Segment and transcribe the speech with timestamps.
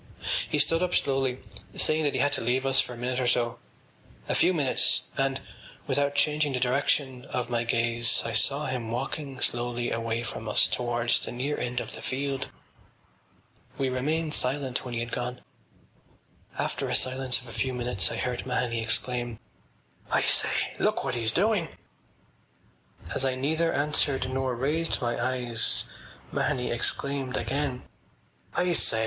[0.49, 1.37] He stood up slowly,
[1.75, 3.59] saying that he had to leave us for a minute or so,
[4.27, 5.39] a few minutes, and,
[5.85, 10.65] without changing the direction of my gaze, I saw him walking slowly away from us
[10.65, 12.47] towards the near end of the field.
[13.77, 15.41] We remained silent when he had gone.
[16.57, 19.37] After a silence of a few minutes I heard Mahony exclaim:
[20.09, 20.73] “I say!
[20.79, 21.67] Look what he’s doing!”
[23.13, 25.85] As I neither answered nor raised my eyes
[26.31, 27.83] Mahony exclaimed again:
[28.55, 28.99] “I say....